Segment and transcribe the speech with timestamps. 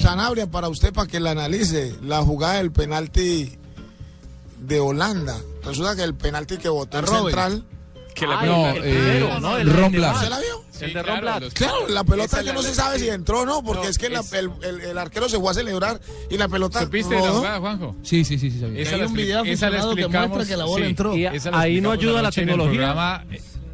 [0.00, 3.52] Sanabria, para usted, para que la analice, la jugada del penalti
[4.58, 5.36] de Holanda.
[5.64, 7.64] Resulta que el penalti que votó el central.
[8.12, 9.56] Que la No, el eh, primero, ¿no?
[9.56, 10.14] El, Ron el de.
[10.18, 10.64] ¿Se la vio?
[10.80, 13.46] el de claro, Ron los- Claro, la pelota la- no se sabe si entró o
[13.46, 16.36] no, porque No, es que la- el, el- el arquero se fue a celebrar y
[16.36, 17.94] la pelota ¿Supiste de la jugada, Juanjo?
[18.02, 18.82] Sí, sí, sí, sí, sabía.
[18.82, 21.16] Esa hay un video esa que muestra que la bola entró.
[21.16, 23.24] Y Esa ahí no ayuda la el tecnología.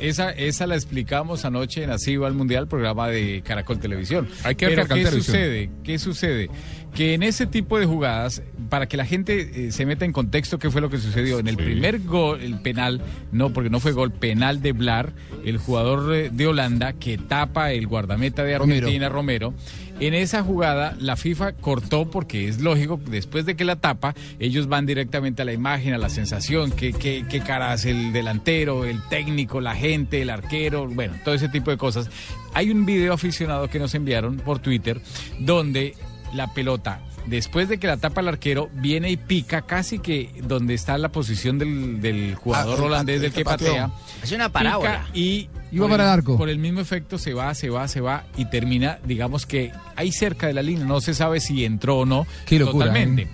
[0.00, 4.28] Esa, esa la explicamos anoche en Así va al Mundial, programa de Caracol Televisión.
[4.44, 5.36] Hay que ver Pero Caracol ¿qué Televisión.
[5.36, 5.70] sucede?
[5.84, 6.50] ¿Qué sucede?
[6.94, 10.58] Que en ese tipo de jugadas, para que la gente eh, se meta en contexto
[10.58, 13.92] qué fue lo que sucedió, en el primer gol, el penal, no, porque no fue
[13.92, 15.12] gol, penal de Blar,
[15.44, 18.86] el jugador eh, de Holanda que tapa el guardameta de Romero.
[18.86, 19.54] Argentina, Romero.
[20.00, 24.68] En esa jugada la FIFA cortó porque es lógico, después de que la tapa, ellos
[24.68, 28.84] van directamente a la imagen, a la sensación, qué, qué, qué cara hace el delantero,
[28.84, 32.08] el técnico, la gente, el arquero, bueno, todo ese tipo de cosas.
[32.54, 35.00] Hay un video aficionado que nos enviaron por Twitter
[35.40, 35.96] donde
[36.32, 40.74] la pelota, después de que la tapa el arquero, viene y pica casi que donde
[40.74, 43.90] está la posición del, del jugador Ah, holandés el del que patea.
[44.22, 46.36] Es una Pica y Iba por para el arco.
[46.38, 50.12] Por el mismo efecto se va, se va, se va y termina, digamos que ahí
[50.12, 50.84] cerca de la línea.
[50.86, 53.22] No se sabe si entró o no Qué locura, totalmente.
[53.22, 53.28] ¿eh?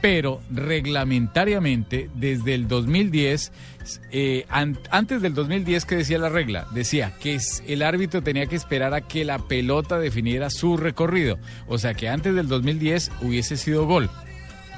[0.00, 3.52] Pero reglamentariamente, desde el 2010,
[4.12, 6.66] eh, an- antes del 2010, ¿qué decía la regla?
[6.72, 11.38] Decía que el árbitro tenía que esperar a que la pelota definiera su recorrido.
[11.68, 14.10] O sea que antes del 2010 hubiese sido gol.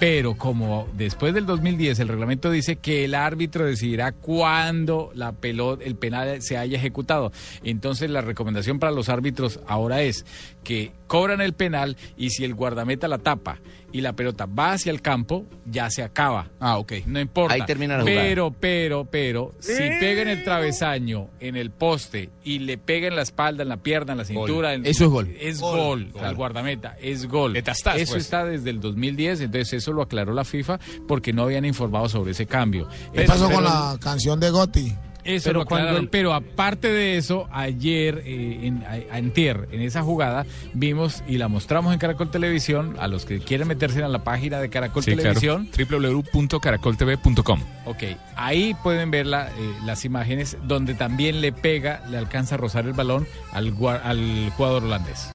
[0.00, 5.84] Pero como después del 2010 el reglamento dice que el árbitro decidirá cuándo la pelota,
[5.84, 7.32] el penal se haya ejecutado.
[7.62, 10.26] Entonces la recomendación para los árbitros ahora es
[10.64, 13.58] que cobran el penal y si el guardameta la tapa
[13.92, 16.50] y la pelota va hacia el campo, ya se acaba.
[16.58, 16.92] Ah, ok.
[17.06, 17.54] No importa.
[17.54, 18.22] Ahí termina la jugada.
[18.22, 23.14] Pero, pero, pero, si pega en el travesaño, en el poste, y le pega en
[23.14, 24.74] la espalda, en la pierna, en la cintura.
[24.74, 25.36] en- Eso es gol.
[25.40, 26.10] Es gol.
[26.20, 27.52] al guardameta, es gol.
[27.52, 28.24] Le tastas, eso pues.
[28.24, 32.32] está desde el 2010, entonces eso lo aclaró la FIFA porque no habían informado sobre
[32.32, 32.88] ese cambio.
[33.12, 34.92] ¿Qué pasó con pero- la canción de Gotti?
[35.24, 40.02] Eso Pero lo cuando el- Pero aparte de eso, ayer, eh, en, antier, en esa
[40.02, 44.22] jugada, vimos y la mostramos en Caracol Televisión, a los que quieren meterse en la
[44.24, 45.38] página de Caracol Sí, claro.
[45.40, 45.68] Televisión.
[45.88, 47.60] www.caracoltv.com.
[47.86, 48.02] Ok,
[48.36, 49.52] ahí pueden ver la, eh,
[49.84, 54.84] las imágenes donde también le pega, le alcanza a rozar el balón al, al jugador
[54.84, 55.32] holandés.